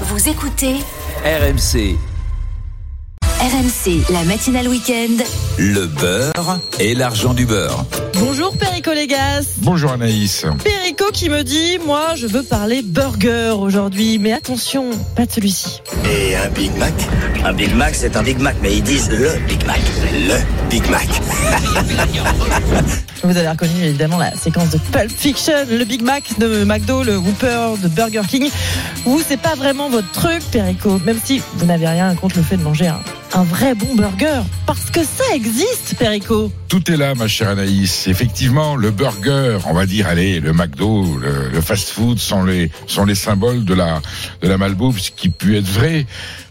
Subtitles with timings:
[0.00, 0.74] Vous écoutez
[1.24, 1.96] RMC,
[3.22, 5.22] RMC, la matinale week-end.
[5.58, 7.84] Le beurre et l'argent du beurre.
[8.14, 9.44] Bonjour Perico Légas.
[9.58, 10.44] Bonjour Anaïs.
[10.64, 15.80] Perico qui me dit, moi je veux parler burger aujourd'hui, mais attention, pas de celui-ci.
[16.04, 16.92] Et un Big Mac?
[17.44, 19.80] Un Big Mac, c'est un Big Mac, mais ils disent le Big Mac.
[20.12, 21.08] Le Big Mac.
[23.22, 27.16] Vous avez reconnu évidemment la séquence de Pulp Fiction, le Big Mac de McDo, le
[27.16, 28.50] Whopper de Burger King.
[29.04, 32.58] Vous, c'est pas vraiment votre truc, Perico, même si vous n'avez rien contre le fait
[32.58, 33.00] de manger un,
[33.32, 35.43] un vrai bon burger, parce que ça existe,
[35.98, 36.50] Perico.
[36.68, 38.06] Tout est là, ma chère Anaïs.
[38.08, 43.04] Effectivement, le burger, on va dire, allez, le McDo, le, le fast-food sont les, sont
[43.04, 44.00] les symboles de la,
[44.40, 46.06] de la malbouffe, ce qui peut être vrai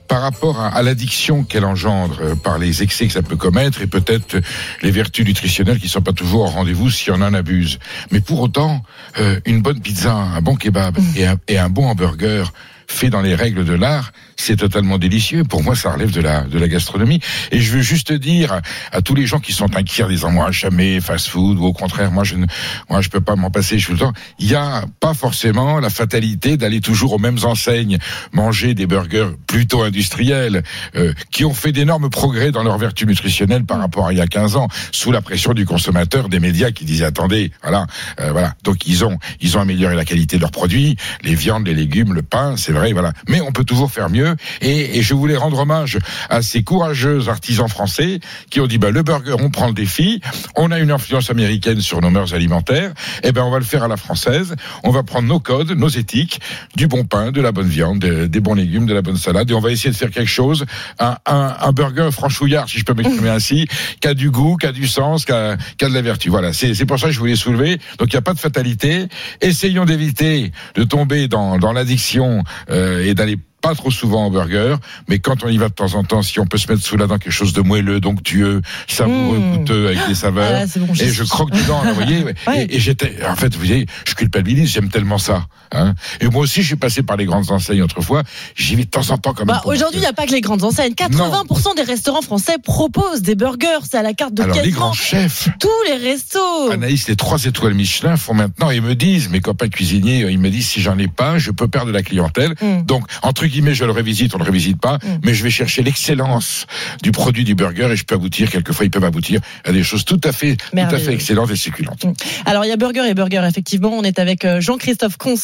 [0.08, 3.88] par rapport à, à l'addiction qu'elle engendre par les excès que ça peut commettre et
[3.88, 4.38] peut-être
[4.82, 7.80] les vertus nutritionnelles qui sont pas toujours au rendez-vous si on en abuse.
[8.12, 8.84] Mais pour autant,
[9.20, 12.54] euh, une bonne pizza, un bon kebab et un, et un bon hamburger
[12.88, 14.12] fait dans les règles de l'art,
[14.44, 15.44] c'est totalement délicieux.
[15.44, 17.20] Pour moi, ça relève de la, de la gastronomie.
[17.52, 20.32] Et je veux juste dire à, à tous les gens qui sont inquiets en disant,
[20.32, 22.46] moi, jamais fast-food, ou au contraire, moi, je ne,
[22.90, 24.14] moi, je peux pas m'en passer, je suis le temps.
[24.40, 27.98] Il y a pas forcément la fatalité d'aller toujours aux mêmes enseignes
[28.34, 30.64] manger des burgers plutôt industriels,
[30.96, 34.22] euh, qui ont fait d'énormes progrès dans leur vertu nutritionnelle par rapport à il y
[34.22, 37.88] a 15 ans, sous la pression du consommateur, des médias qui disaient, attendez, voilà,
[38.20, 38.56] euh, voilà.
[38.64, 42.14] Donc, ils ont, ils ont amélioré la qualité de leurs produits, les viandes, les légumes,
[42.14, 43.14] le pain, c'est vrai, voilà.
[43.30, 44.33] Mais on peut toujours faire mieux.
[44.62, 45.98] Et, et je voulais rendre hommage
[46.30, 50.22] à ces courageux artisans français qui ont dit bah, le burger, on prend le défi.
[50.56, 52.94] On a une influence américaine sur nos mœurs alimentaires.
[53.24, 54.56] Eh ben, on va le faire à la française.
[54.84, 56.40] On va prendre nos codes, nos éthiques,
[56.76, 59.50] du bon pain, de la bonne viande, des, des bons légumes, de la bonne salade,
[59.50, 60.66] et on va essayer de faire quelque chose,
[61.00, 63.68] un, un, un burger franchouillard, si je peux m'exprimer ainsi,
[64.00, 66.30] qui a du goût, qui a du sens, qui a, qui a de la vertu.
[66.30, 66.54] Voilà.
[66.54, 67.80] C'est c'est pour ça que je voulais soulever.
[67.98, 69.08] Donc, il n'y a pas de fatalité.
[69.40, 74.76] Essayons d'éviter de tomber dans, dans l'addiction euh, et d'aller pas trop souvent en burger,
[75.08, 76.98] mais quand on y va de temps en temps, si on peut se mettre sous
[76.98, 79.58] la dent quelque chose de moelleux, donctueux, savoureux, Mmh.
[79.58, 82.36] goûteux, avec des saveurs, Ah, bon, et je croque dedans, vous voyez, ouais.
[82.58, 85.96] Et, et j'étais, en fait, vous voyez, je culpabilise, j'aime tellement ça, hein.
[86.20, 88.24] Et moi aussi, je suis passé par les grandes enseignes autrefois,
[88.56, 89.56] j'y vais de temps en temps quand même.
[89.56, 90.94] Bah, aujourd'hui, il n'y a pas que les grandes enseignes.
[90.94, 93.80] 80% des restaurants français proposent des burgers.
[93.90, 96.72] C'est à la carte de Alors, les grands chefs, tous les restos.
[96.72, 100.50] Anaïs, les trois étoiles Michelin font maintenant, ils me disent, mes copains cuisiniers, ils me
[100.50, 102.56] disent, si j'en ai pas, je peux perdre de la clientèle.
[102.62, 102.82] Mm.
[102.84, 105.20] Donc, entre guillemets, je le révisite, on le révisite pas, Mm.
[105.24, 106.66] mais je vais chercher l'excellence
[107.02, 110.04] du produit du burger et je peux aboutir, quelquefois, ils peuvent aboutir à des choses
[110.06, 112.06] tout à fait, tout à fait excellentes et succulentes.
[112.46, 113.92] Alors, il y a burger et burger, effectivement.
[113.94, 115.36] On est avec euh, Jean-Christophe Cons,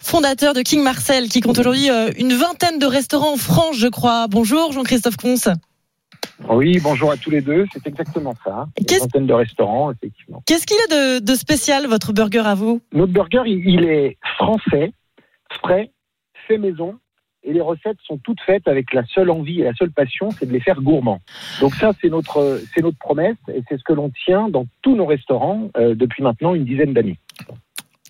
[0.00, 3.88] fondateur de King Marcel, qui compte aujourd'hui euh, une vingtaine de restaurants en France, je
[3.88, 4.26] crois.
[4.28, 5.52] Bonjour, Jean-Christophe Cons.
[6.48, 8.66] Oui, bonjour à tous les deux, c'est exactement ça.
[8.78, 10.42] Une vingtaine de restaurants, effectivement.
[10.46, 12.80] Qu'est-ce qu'il a de, de spécial, votre burger à vous?
[12.92, 14.92] Notre burger, il, il est français,
[15.62, 15.90] frais,
[16.46, 16.94] fait maison,
[17.42, 20.46] et les recettes sont toutes faites avec la seule envie et la seule passion, c'est
[20.46, 21.20] de les faire gourmands.
[21.60, 24.96] Donc ça, c'est notre, c'est notre promesse, et c'est ce que l'on tient dans tous
[24.96, 27.18] nos restaurants euh, depuis maintenant une dizaine d'années.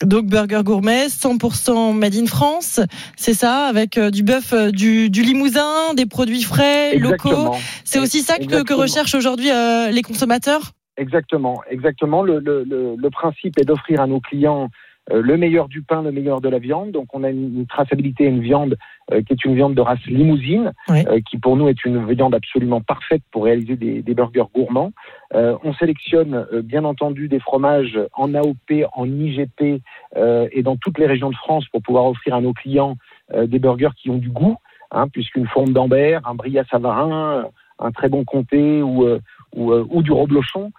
[0.02, 2.80] Donc, burger gourmet, 100% made in France,
[3.16, 7.56] c'est ça, avec euh, du bœuf euh, du, du Limousin, des produits frais, locaux.
[7.84, 9.48] C'est aussi ça que, recherchent aujourd'hui
[9.90, 10.72] les consommateurs?
[10.96, 12.22] Exactement, exactement.
[12.22, 14.68] Le, le, le, le principe est d'offrir à nos clients
[15.10, 16.90] le meilleur du pain, le meilleur de la viande.
[16.92, 18.76] Donc on a une, une traçabilité, une viande
[19.12, 21.04] euh, qui est une viande de race limousine, Oui.
[21.08, 24.92] euh, qui pour nous est une viande absolument parfaite pour réaliser des, des burgers gourmands.
[25.34, 29.80] Euh, on sélectionne euh, bien entendu des fromages en AOP, en IGP
[30.16, 32.96] euh, et dans toutes les régions de France pour pouvoir offrir à nos clients
[33.34, 34.56] euh, des burgers qui ont du goût,
[34.90, 37.46] hein, puisqu'une forme d'Ambert, un Bria Savarin,
[37.78, 39.20] un très bon comté ou, euh,
[39.54, 40.70] ou, euh, ou du reblochon euh,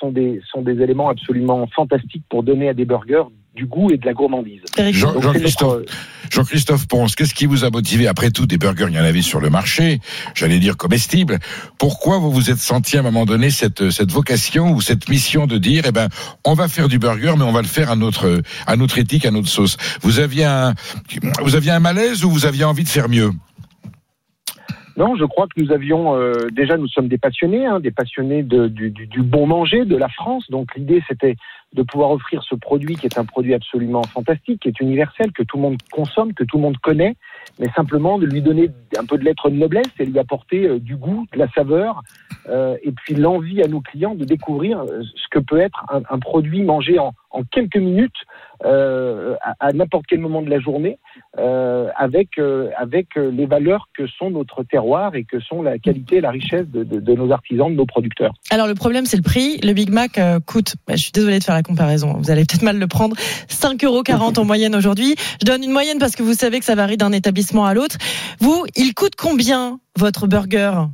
[0.00, 3.24] sont, des, sont des éléments absolument fantastiques pour donner à des burgers
[3.54, 4.60] du goût et de la gourmandise.
[4.76, 5.92] Eric Jean- Jean-Christophe, notre-
[6.30, 8.06] Jean-Christophe Ponce, qu'est-ce qui vous a motivé?
[8.06, 10.00] Après tout, des burgers, il y en avait sur le marché,
[10.34, 11.38] j'allais dire comestibles.
[11.78, 15.46] Pourquoi vous vous êtes senti à un moment donné cette, cette vocation ou cette mission
[15.46, 16.08] de dire, eh ben,
[16.44, 19.24] on va faire du burger, mais on va le faire à notre, à notre éthique,
[19.24, 19.78] à notre sauce?
[20.02, 20.74] Vous aviez un,
[21.42, 23.30] vous aviez un malaise ou vous aviez envie de faire mieux?
[24.96, 28.42] Non, je crois que nous avions euh, déjà, nous sommes des passionnés, hein, des passionnés
[28.42, 30.50] de, du, du, du bon manger de la France.
[30.50, 31.36] Donc l'idée, c'était
[31.74, 35.42] de pouvoir offrir ce produit qui est un produit absolument fantastique, qui est universel, que
[35.42, 37.16] tout le monde consomme, que tout le monde connaît,
[37.58, 40.78] mais simplement de lui donner un peu de lettre de noblesse et lui apporter euh,
[40.78, 42.00] du goût, de la saveur,
[42.48, 46.00] euh, et puis l'envie à nos clients de découvrir euh, ce que peut être un,
[46.08, 48.14] un produit mangé en, en quelques minutes
[48.64, 50.98] euh, à, à n'importe quel moment de la journée
[51.38, 56.16] euh, avec euh, avec les valeurs que sont notre terroir et que sont la qualité
[56.16, 58.32] et la richesse de, de, de nos artisans, de nos producteurs.
[58.50, 59.58] Alors le problème c'est le prix.
[59.58, 62.62] Le Big Mac coûte, bah, je suis désolée de faire la comparaison, vous allez peut-être
[62.62, 63.16] mal le prendre,
[63.48, 64.02] 5,40 euros
[64.36, 65.16] en moyenne aujourd'hui.
[65.40, 67.96] Je donne une moyenne parce que vous savez que ça varie d'un établissement à l'autre.
[68.40, 70.86] Vous, il coûte combien votre burger?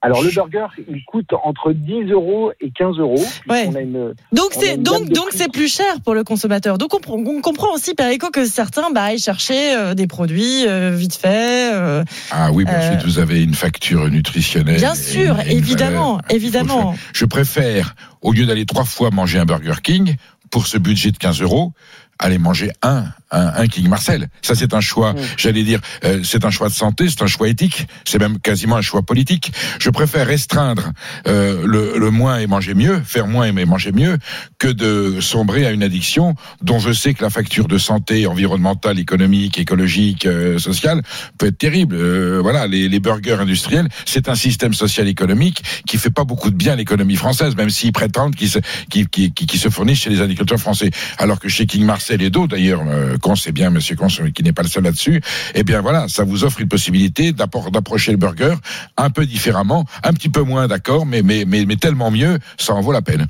[0.00, 3.22] Alors le burger, il coûte entre 10 euros et 15 euros.
[3.48, 3.66] Ouais.
[3.68, 6.78] On a une, Donc c'est donc donc c'est plus cher pour le consommateur.
[6.78, 10.66] Donc on, pr- on comprend aussi Perico que certains bah, aillent chercher euh, des produits
[10.68, 11.72] euh, vite fait.
[11.74, 14.76] euh, Ah oui, mais Euh, ensuite vous avez une facture nutritionnelle.
[14.76, 16.22] bien et sûr, et évidemment, valeur.
[16.30, 16.94] Évidemment.
[17.12, 20.14] Je préfère, au lieu d'aller trois fois manger un Burger King,
[20.50, 21.72] pour ce budget de 15 euros,
[22.18, 24.28] aller manger un, un, un King Marcel.
[24.42, 25.16] Ça, c'est un choix, Mm.
[25.36, 28.76] j'allais dire, euh, c'est un choix de santé, c'est un choix éthique, c'est même quasiment
[28.76, 29.52] un choix politique.
[29.78, 30.92] Je préfère restreindre
[31.26, 34.18] euh, le, le moins et manger mieux, faire moins et manger mieux,
[34.58, 38.98] que de sombrer à une addiction dont je sais que la facture de santé environnementale,
[38.98, 41.02] économique, écologique, euh, sociale
[41.38, 41.96] peut être terrible.
[41.96, 46.50] Euh, voilà, les, les burgers industriels, c'est un système social économique qui fait pas beaucoup
[46.50, 50.58] de bien à l'économie française, même s'ils prétendent qu'ils se, se fournissent chez les agriculteurs
[50.60, 50.90] français.
[51.18, 54.42] Alors que chez King Marcel et d'autres, d'ailleurs, euh, Cons c'est bien, Monsieur Cons, qui
[54.42, 55.20] n'est pas le seul là-dessus,
[55.54, 58.54] eh bien voilà, ça vous offre une possibilité d'appro- d'approcher le burger
[58.96, 62.74] un peu différemment, un petit peu moins d'accord, mais, mais, mais, mais tellement mieux, ça
[62.74, 63.26] en vaut la peine.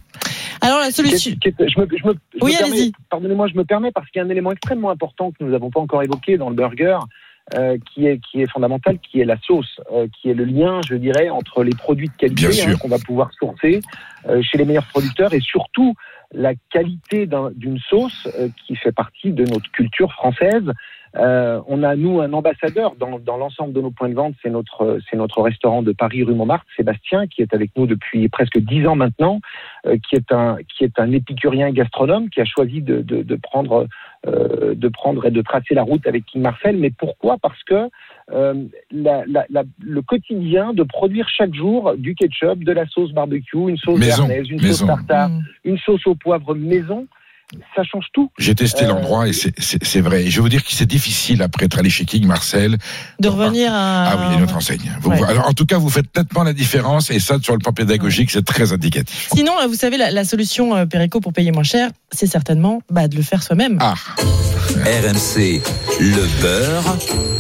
[0.61, 1.33] Alors la solution.
[1.41, 2.93] Qu'est- qu'est- je me, je me- je Oui, allez-y.
[3.11, 5.71] Pardonnez-moi, je me permets parce qu'il y a un élément extrêmement important que nous n'avons
[5.71, 6.99] pas encore évoqué dans le burger,
[7.55, 10.81] euh, qui est qui est fondamental, qui est la sauce, euh, qui est le lien,
[10.87, 13.81] je dirais, entre les produits de qualité hein, qu'on va pouvoir sourcer
[14.29, 15.95] euh, chez les meilleurs producteurs et surtout
[16.33, 20.71] la qualité d'un- d'une sauce euh, qui fait partie de notre culture française.
[21.17, 24.51] Euh, on a nous un ambassadeur dans, dans l'ensemble de nos points de vente, c'est
[24.51, 28.59] notre c'est notre restaurant de Paris rue Montmartre, Sébastien, qui est avec nous depuis presque
[28.59, 29.41] dix ans maintenant,
[29.87, 33.37] euh, qui est un qui est un épicurien gastronome qui a choisi de, de, de
[33.37, 33.89] prendre
[34.29, 36.77] euh, de prendre et de tracer la route avec King Marcel.
[36.77, 37.37] Mais pourquoi?
[37.39, 37.89] Parce que
[38.31, 38.55] euh,
[38.91, 43.57] la, la, la- le quotidien de produire chaque jour du ketchup, de la sauce barbecue,
[43.69, 44.87] une sauce Maison, béarnaise, une maison.
[44.87, 45.43] sauce tartare, Hmm.
[45.65, 47.07] une sauce au poivre maison,
[47.75, 48.31] ça change tout.
[48.39, 50.25] J'ai testé Euh, l'endroit et c'est- vrai.
[50.25, 52.77] Et je vais vous dire que c'est difficile après être allé chez King Marcel.
[53.21, 54.05] de revenir à.
[54.11, 54.93] Ah oui, une autre enseigne.
[55.01, 55.23] Vous- Ouais.
[55.25, 58.31] alors, en tout cas, vous faites nettement la différence et ça, sur le plan pédagogique,
[58.31, 59.29] c'est très indicatif.
[59.35, 62.83] Sinon, euh, vous savez, la, la solution euh, Perico pour payer moins cher, c'est certainement
[62.91, 63.79] bah, de le faire soi-même.
[63.81, 63.95] Ah,
[64.85, 65.61] RMC,
[66.01, 66.97] le beurre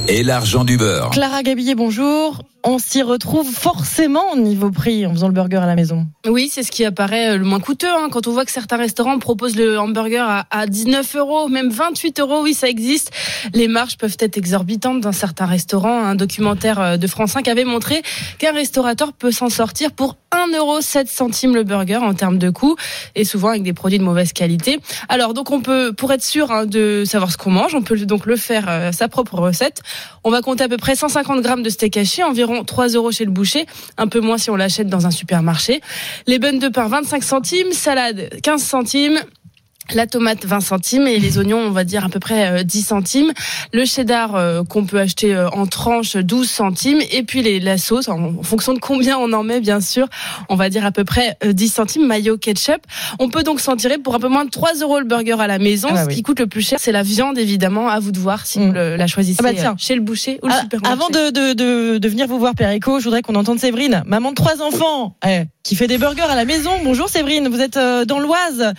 [0.08, 1.10] et l'argent du beurre.
[1.10, 2.42] Clara Gabillet, bonjour.
[2.70, 6.06] On s'y retrouve forcément au niveau prix en faisant le burger à la maison.
[6.26, 7.88] Oui, c'est ce qui apparaît euh, le moins coûteux.
[7.88, 8.08] hein.
[8.12, 12.20] Quand on voit que certains restaurants proposent le hamburger à, à 19 euros, même 28
[12.20, 13.10] euros, oui, ça existe.
[13.54, 16.04] Les marges peuvent être exorbitantes dans certains restaurants.
[16.04, 18.02] Un documentaire euh, de France 5 avait montré
[18.38, 22.50] qu'un restaurateur peut s'en sortir pour 1 euro 7 centimes le burger en termes de
[22.50, 22.76] coût,
[23.14, 24.78] et souvent avec des produits de mauvaise qualité.
[25.08, 27.96] Alors, donc, on peut, pour être sûr hein, de savoir ce qu'on mange, on peut
[28.00, 29.80] donc le faire euh, sa propre recette.
[30.22, 33.24] On va compter à peu près 150 grammes de steak haché, environ 3 euros chez
[33.24, 33.66] le boucher,
[33.96, 35.80] un peu moins si on l'achète dans un supermarché.
[36.26, 39.20] Les buns de pain 25 centimes, salade 15 centimes.
[39.94, 42.82] La tomate 20 centimes et les oignons on va dire à peu près euh, 10
[42.82, 43.32] centimes.
[43.72, 47.78] Le cheddar euh, qu'on peut acheter euh, en tranches 12 centimes et puis les, la
[47.78, 50.06] sauce en, fonction de combien on en met bien sûr
[50.50, 52.80] on va dire à peu près euh, 10 centimes mayo ketchup.
[53.18, 55.46] On peut donc s'en tirer pour un peu moins de 3 euros le burger à
[55.46, 55.88] la maison.
[55.90, 58.18] Ah bah Ce qui coûte le plus cher c'est la viande évidemment à vous de
[58.18, 58.66] voir si Mm.
[58.66, 59.72] vous le- la choisissez Ah bah tiens.
[59.72, 60.92] euh, chez le boucher ou le Ah, supermarché.
[60.92, 64.30] avant de, de, de, de venir vous voir, Perico, je voudrais qu'on entende Séverine, maman
[64.30, 66.70] de trois enfants, eh, qui fait des burgers à la maison.
[66.84, 68.72] Bonjour Séverine, vous êtes euh, dans l'Oise.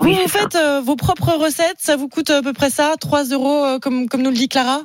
[0.00, 2.94] Vous, Oui, vous faites euh, vos propres recettes, ça vous coûte à peu près ça,
[3.00, 4.80] 3 euros, euh, comme, comme nous le dit Clara?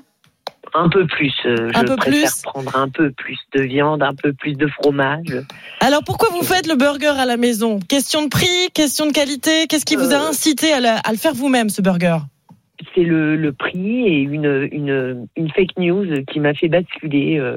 [0.76, 1.32] Un peu plus.
[1.46, 2.42] euh, Un je peu préfère plus?
[2.42, 5.28] prendre un peu plus de viande, un peu plus de fromage.
[5.82, 7.80] Alors pourquoi vous faites le burger à la maison?
[7.80, 10.30] Question de prix, question de qualité, qu'est-ce qui vous a Euh.
[10.30, 12.18] incité à, la- à le faire vous-même ce burger?
[12.96, 17.38] C'est le, le prix et une, une, une fake news qui m'a fait basculer.
[17.40, 17.56] euh,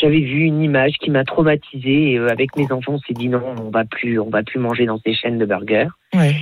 [0.00, 3.28] J'avais vu une image qui m'a traumatisée et euh, avec mes enfants, on s'est dit
[3.28, 5.88] non, on va plus, on va plus manger dans ces chaînes de burgers.
[6.14, 6.34] Ouais.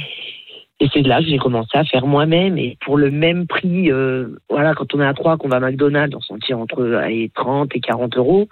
[0.81, 4.29] Et c'est là que j'ai commencé à faire moi-même et pour le même prix, euh,
[4.49, 7.31] voilà, quand on est à trois, qu'on va à McDonald's, on s'en tire entre allez,
[7.35, 8.49] 30 et 40 euros.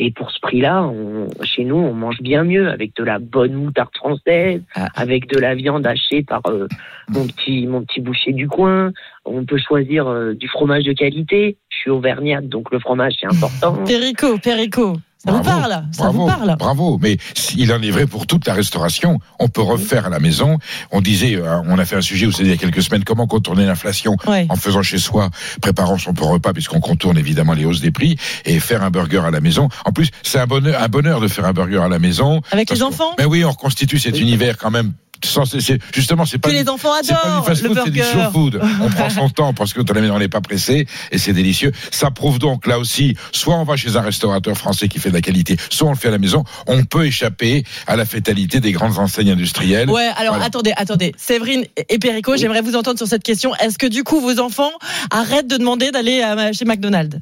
[0.00, 3.54] Et pour ce prix-là, on- chez nous, on mange bien mieux avec de la bonne
[3.54, 4.86] moutarde française, Ah.
[4.94, 6.68] avec de la viande hachée par euh,
[7.08, 8.92] mon petit mon petit boucher du coin.
[9.24, 11.56] On peut choisir euh, du fromage de qualité.
[11.70, 13.84] Je suis auvergnate, donc le fromage c'est important.
[13.84, 14.94] Perico, Perico,
[15.28, 16.98] ça vous Bravo, parle Ça bravo, vous parle bravo.
[17.00, 17.16] Mais
[17.56, 19.18] il en est vrai pour toute la restauration.
[19.38, 20.58] On peut refaire à la maison.
[20.90, 23.04] On disait, euh, on a fait un sujet où c'était il y a quelques semaines,
[23.04, 24.46] comment contourner l'inflation Ouais.
[24.48, 25.30] en faisant chez soi,
[25.60, 29.30] préparant son repas, puisqu'on contourne évidemment les hausses des prix, et faire un burger à
[29.30, 29.68] la maison.
[29.84, 32.40] En plus, c'est un bonheur, un bonheur de faire un burger à la maison.
[32.50, 33.14] Avec les enfants?
[33.18, 34.92] Mais oui, on reconstitue cet univers quand même
[35.24, 37.90] c'est- justement, c'est pas Que les enfants c'est pas adorent du fast le food, c'est
[37.90, 38.12] du burger.
[38.12, 38.60] slow food.
[38.82, 41.72] On prend son temps parce que on n'est pas pressé et c'est délicieux.
[41.90, 45.14] Ça prouve donc là aussi, soit on va chez un restaurateur français qui fait de
[45.14, 46.44] la qualité, soit on le fait à la maison.
[46.66, 49.90] On peut échapper à la fétalité des grandes enseignes industrielles.
[49.90, 50.44] Ouais, alors Voilà.
[50.46, 51.12] attendez, attendez.
[51.16, 53.54] Séverine et Perico, j'aimerais vous entendre sur cette question.
[53.56, 54.72] Est-ce que du coup vos enfants
[55.10, 57.18] arrêtent de demander d'aller à- chez McDonald's?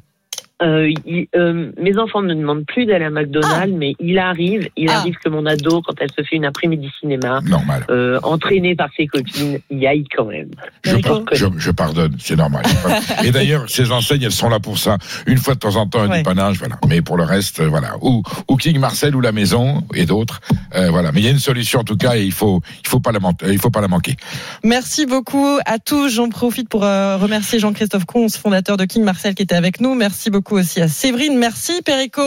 [0.63, 4.67] Euh, il- euh, mes enfants ne me demandent plus d'aller à McDonald's, mais il arrive,
[4.75, 4.99] il Ah.
[5.01, 7.85] arrive que mon ado, quand elle se fait une après-midi cinéma, Normal.
[7.91, 10.49] euh, entraînée par ses copines, y aille quand même.
[10.83, 12.63] Je, Perico par- je, je pardonne, c'est normal.
[13.23, 14.97] Et d'ailleurs, ces enseignes, elles sont là pour ça.
[15.27, 16.17] Une fois de temps en temps, un Ouais.
[16.17, 16.79] dépannage, voilà.
[16.87, 17.93] Mais pour le reste, euh, voilà.
[18.01, 20.41] Ou, ou King Marcel ou la maison et d'autres,
[20.75, 21.11] euh, voilà.
[21.11, 23.11] Mais il y a une solution en tout cas, et il faut, il faut pas
[23.11, 24.15] la, il faut pas la manquer.
[24.63, 26.09] Merci beaucoup à tous.
[26.09, 29.93] J'en profite pour euh, remercier Jean-Christophe Cons, fondateur de King Marcel, qui était avec nous.
[29.93, 31.37] Merci beaucoup aussi à Séverine.
[31.37, 32.21] Merci Perico.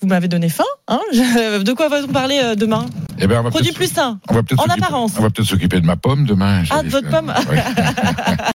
[0.00, 0.64] Vous m'avez donné faim.
[0.88, 2.86] Hein de quoi va-t-on parler euh, demain?
[3.18, 4.18] Eh ben, on va Produit plus sain.
[4.28, 5.12] en apparence.
[5.18, 6.62] On va peut-être s'occuper de ma pomme demain.
[6.70, 7.32] Ah, de votre pomme?
[7.50, 7.62] Ouais.